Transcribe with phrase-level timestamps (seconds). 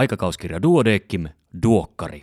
[0.00, 1.28] Aikakauskirja Duodeckim,
[1.62, 2.22] Duokkari.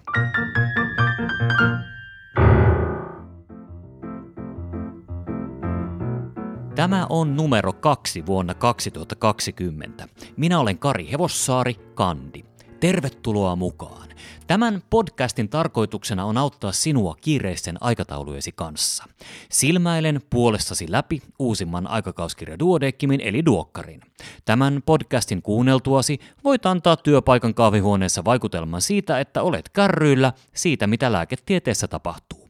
[6.75, 10.07] Tämä on numero kaksi vuonna 2020.
[10.37, 12.46] Minä olen Kari Hevossaari, Kandi.
[12.79, 14.07] Tervetuloa mukaan.
[14.47, 19.03] Tämän podcastin tarkoituksena on auttaa sinua kiireisten aikataulujesi kanssa.
[19.51, 24.01] Silmäilen puolestasi läpi uusimman aikakauskirja Duodeckimin eli Duokkarin.
[24.45, 31.87] Tämän podcastin kuunneltuasi voit antaa työpaikan kahvihuoneessa vaikutelman siitä, että olet kärryillä siitä, mitä lääketieteessä
[31.87, 32.49] tapahtuu.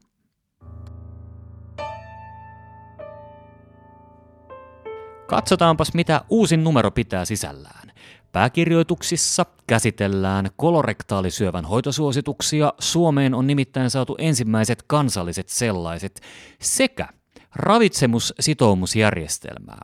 [5.27, 7.86] Katsotaanpas, mitä uusin numero pitää sisällään.
[8.37, 16.21] Pääkirjoituksissa käsitellään kolorektaalisyövän hoitosuosituksia, Suomeen on nimittäin saatu ensimmäiset kansalliset sellaiset,
[16.61, 17.07] sekä
[17.55, 19.81] ravitsemussitoumusjärjestelmää.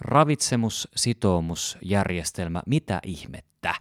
[0.00, 3.74] Ravitsemussitoumusjärjestelmä, mitä ihmettä?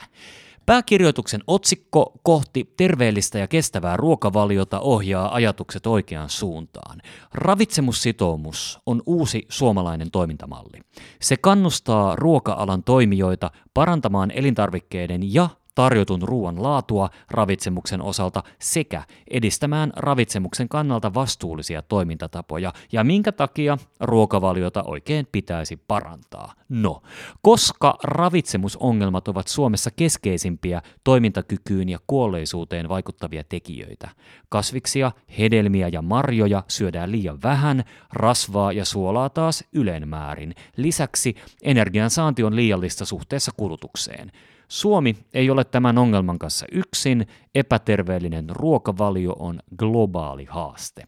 [0.66, 7.02] Pääkirjoituksen otsikko kohti terveellistä ja kestävää ruokavaliota ohjaa ajatukset oikeaan suuntaan.
[7.34, 10.82] Ravitsemussitoumus on uusi suomalainen toimintamalli.
[11.22, 20.70] Se kannustaa ruoka-alan toimijoita parantamaan elintarvikkeiden ja tarjotun ruoan laatua ravitsemuksen osalta sekä edistämään ravitsemuksen
[20.70, 26.54] kannalta vastuullisia toimintatapoja ja minkä takia ruokavaliota oikein pitäisi parantaa.
[26.70, 27.02] No,
[27.42, 34.10] koska ravitsemusongelmat ovat Suomessa keskeisimpiä toimintakykyyn ja kuolleisuuteen vaikuttavia tekijöitä.
[34.50, 40.56] Kasviksia, hedelmiä ja marjoja syödään liian vähän, rasvaa ja suolaa taas ylenmäärin.
[40.78, 44.32] Lisäksi energian saanti on liiallista suhteessa kulutukseen.
[44.68, 51.04] Suomi ei ole tämän ongelman kanssa yksin, epäterveellinen ruokavalio on globaali haaste.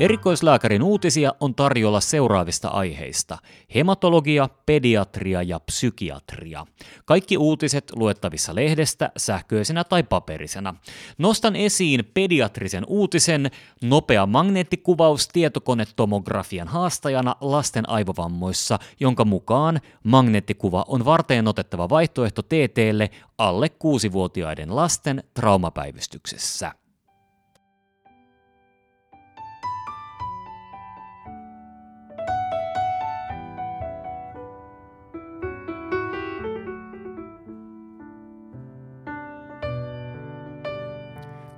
[0.00, 3.38] Erikoislääkärin uutisia on tarjolla seuraavista aiheista.
[3.74, 6.66] Hematologia, pediatria ja psykiatria.
[7.04, 10.74] Kaikki uutiset luettavissa lehdestä, sähköisenä tai paperisena.
[11.18, 13.50] Nostan esiin pediatrisen uutisen,
[13.82, 23.70] nopea magneettikuvaus tietokonetomografian haastajana lasten aivovammoissa, jonka mukaan magneettikuva on varteen otettava vaihtoehto TTlle alle
[23.84, 26.83] 6-vuotiaiden lasten traumapäivystyksessä.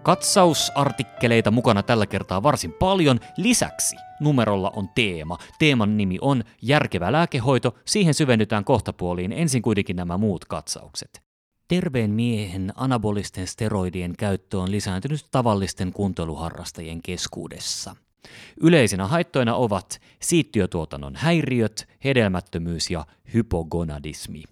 [0.07, 3.21] Katsausartikkeleita mukana tällä kertaa varsin paljon.
[3.37, 5.39] Lisäksi numerolla on teema.
[5.59, 7.75] Teeman nimi on Järkevä lääkehoito.
[7.85, 9.33] Siihen syvennytään kohtapuoliin.
[9.33, 11.23] Ensin kuitenkin nämä muut katsaukset.
[11.69, 17.97] Terveen miehen anabolisten steroidien käyttö on lisääntynyt tavallisten kuntoiluharrastajien keskuudessa.
[18.61, 24.43] Yleisinä haittoina ovat siittiötuotannon häiriöt, hedelmättömyys ja hypogonadismi.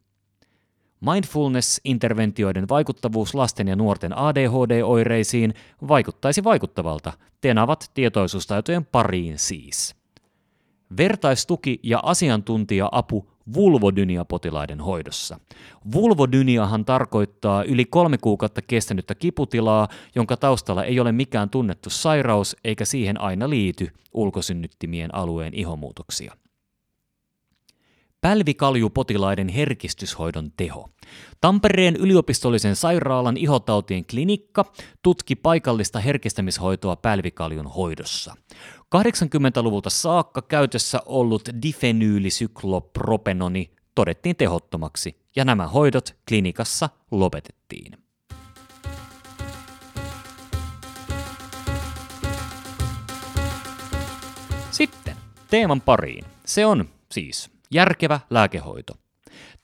[1.04, 5.54] Mindfulness-interventioiden vaikuttavuus lasten ja nuorten ADHD-oireisiin
[5.88, 7.12] vaikuttaisi vaikuttavalta.
[7.40, 9.94] Tenavat tietoisuustaitojen pariin siis.
[10.96, 15.38] Vertaistuki ja asiantuntija-apu vulvodynia-potilaiden hoidossa.
[15.92, 22.84] Vulvodyniahan tarkoittaa yli kolme kuukautta kestänyttä kiputilaa, jonka taustalla ei ole mikään tunnettu sairaus eikä
[22.84, 26.34] siihen aina liity ulkosynnyttimien alueen ihomuutoksia.
[28.24, 30.88] Pälvikaljupotilaiden herkistyshoidon teho.
[31.40, 34.64] Tampereen yliopistollisen sairaalan ihotautien klinikka
[35.02, 38.36] tutki paikallista herkistämishoitoa pälvikaljun hoidossa.
[38.96, 47.92] 80-luvulta saakka käytössä ollut difenyylisyklopropenoni todettiin tehottomaksi ja nämä hoidot klinikassa lopetettiin.
[54.70, 55.16] Sitten
[55.50, 56.24] teeman pariin.
[56.44, 58.94] Se on siis järkevä lääkehoito.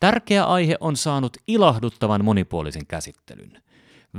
[0.00, 3.62] Tärkeä aihe on saanut ilahduttavan monipuolisen käsittelyn.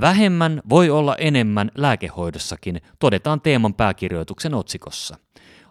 [0.02, 5.18] Vähemmän voi olla enemmän lääkehoidossakin, todetaan teeman pääkirjoituksen otsikossa.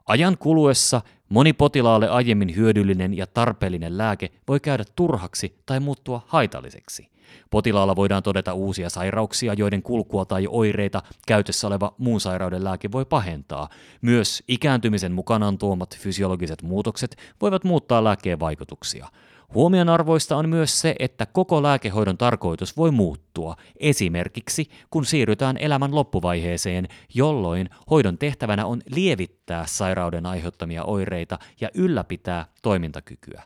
[0.06, 7.10] Ajan kuluessa moni potilaalle aiemmin hyödyllinen ja tarpeellinen lääke voi käydä turhaksi tai muuttua haitalliseksi.
[7.50, 13.04] Potilaalla voidaan todeta uusia sairauksia, joiden kulkua tai oireita käytössä oleva muun sairauden lääke voi
[13.04, 13.68] pahentaa.
[14.02, 19.08] Myös ikääntymisen mukanaan tuomat fysiologiset muutokset voivat muuttaa lääkkeen vaikutuksia.
[19.54, 26.88] Huomionarvoista on myös se, että koko lääkehoidon tarkoitus voi muuttua, esimerkiksi kun siirrytään elämän loppuvaiheeseen,
[27.14, 33.42] jolloin hoidon tehtävänä on lievittää sairauden aiheuttamia oireita ja ylläpitää toimintakykyä.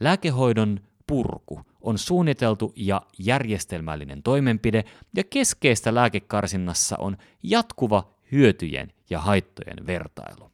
[0.00, 0.80] Lääkehoidon
[1.12, 4.84] purku on suunniteltu ja järjestelmällinen toimenpide,
[5.16, 10.52] ja keskeistä lääkekarsinnassa on jatkuva hyötyjen ja haittojen vertailu.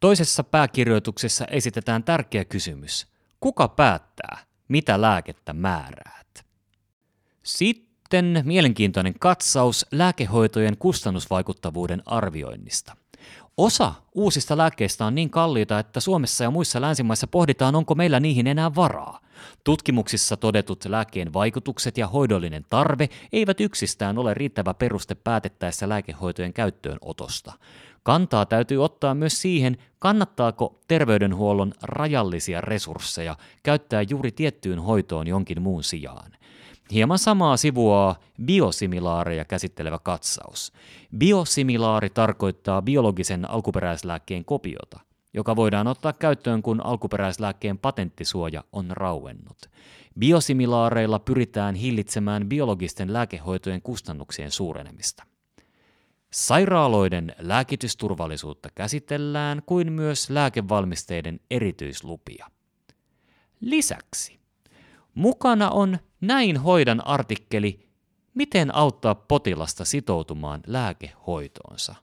[0.00, 3.06] Toisessa pääkirjoituksessa esitetään tärkeä kysymys.
[3.40, 4.38] Kuka päättää,
[4.68, 6.44] mitä lääkettä määräät?
[7.42, 12.96] Sitten mielenkiintoinen katsaus lääkehoitojen kustannusvaikuttavuuden arvioinnista.
[13.56, 18.46] Osa uusista lääkkeistä on niin kalliita, että Suomessa ja muissa länsimaissa pohditaan, onko meillä niihin
[18.46, 19.20] enää varaa.
[19.64, 27.52] Tutkimuksissa todetut lääkkeen vaikutukset ja hoidollinen tarve eivät yksistään ole riittävä peruste päätettäessä lääkehoitojen käyttöönotosta.
[28.02, 35.84] Kantaa täytyy ottaa myös siihen, kannattaako terveydenhuollon rajallisia resursseja käyttää juuri tiettyyn hoitoon jonkin muun
[35.84, 36.32] sijaan.
[36.92, 40.72] Hieman samaa sivuaa biosimilaareja käsittelevä katsaus.
[41.18, 45.00] Biosimilaari tarkoittaa biologisen alkuperäislääkkeen kopiota,
[45.34, 49.58] joka voidaan ottaa käyttöön, kun alkuperäislääkkeen patenttisuoja on rauennut.
[50.18, 55.26] Biosimilaareilla pyritään hillitsemään biologisten lääkehoitojen kustannuksien suurenemista.
[56.32, 62.46] Sairaaloiden lääkitysturvallisuutta käsitellään kuin myös lääkevalmisteiden erityislupia.
[63.60, 64.41] Lisäksi
[65.14, 67.92] mukana on näin hoidan artikkeli
[68.34, 71.94] Miten auttaa potilasta sitoutumaan lääkehoitoonsa.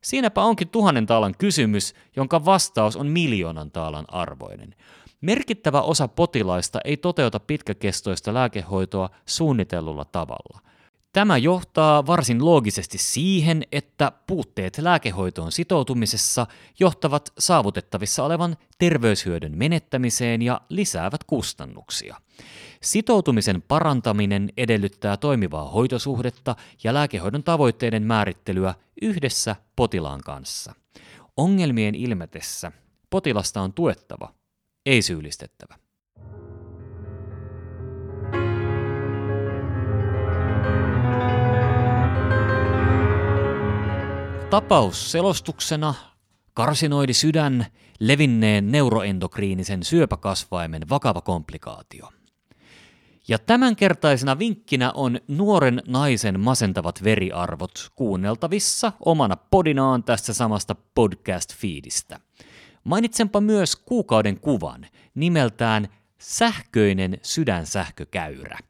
[0.00, 4.74] Siinäpä onkin tuhannen taalan kysymys, jonka vastaus on miljoonan taalan arvoinen.
[5.20, 10.60] Merkittävä osa potilaista ei toteuta pitkäkestoista lääkehoitoa suunnitellulla tavalla–
[11.16, 16.46] Tämä johtaa varsin loogisesti siihen, että puutteet lääkehoitoon sitoutumisessa
[16.80, 22.16] johtavat saavutettavissa olevan terveyshyödyn menettämiseen ja lisäävät kustannuksia.
[22.82, 30.74] Sitoutumisen parantaminen edellyttää toimivaa hoitosuhdetta ja lääkehoidon tavoitteiden määrittelyä yhdessä potilaan kanssa.
[31.36, 32.72] Ongelmien ilmetessä
[33.10, 34.34] potilasta on tuettava,
[34.86, 35.85] ei syyllistettävä.
[44.50, 45.94] Tapaus selostuksena
[46.54, 47.66] karsinoidi sydän
[48.00, 52.08] levinneen neuroendokriinisen syöpäkasvaimen vakava komplikaatio.
[53.28, 62.20] Ja tämänkertaisena vinkkinä on nuoren naisen masentavat veriarvot kuunneltavissa omana podinaan tästä samasta podcast-fiidistä.
[62.84, 65.88] Mainitsenpa myös kuukauden kuvan nimeltään
[66.18, 68.58] Sähköinen sydänsähkökäyrä–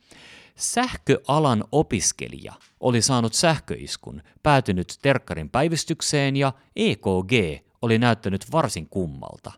[0.56, 9.52] Sähköalan opiskelija oli saanut sähköiskun, päätynyt terkkarin päivystykseen ja EKG oli näyttänyt varsin kummalta.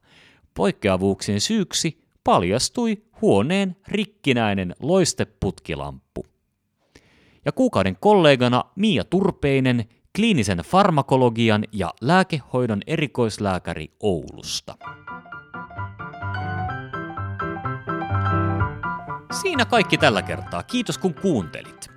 [0.55, 6.27] Poikkeavuuksien syyksi paljastui huoneen rikkinäinen loisteputkilamppu.
[7.45, 14.79] Ja kuukauden kollegana Mia Turpeinen, kliinisen farmakologian ja lääkehoidon erikoislääkäri Oulusta.
[19.33, 20.63] Siinä kaikki tällä kertaa.
[20.63, 21.89] Kiitos kun kuuntelit.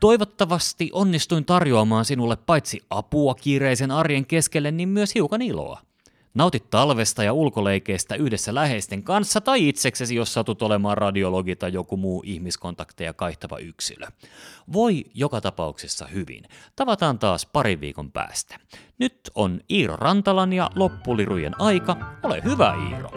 [0.00, 5.80] Toivottavasti onnistuin tarjoamaan sinulle paitsi apua kiireisen arjen keskelle, niin myös hiukan iloa.
[6.34, 11.96] Nautit talvesta ja ulkoleikeistä yhdessä läheisten kanssa tai itseksesi, jos satut olemaan radiologi tai joku
[11.96, 14.06] muu ihmiskontakteja kaihtava yksilö.
[14.72, 16.44] Voi joka tapauksessa hyvin.
[16.76, 18.58] Tavataan taas parin viikon päästä.
[18.98, 21.96] Nyt on Iiro Rantalan ja loppulirujen aika.
[22.22, 23.15] Ole hyvä Iiro!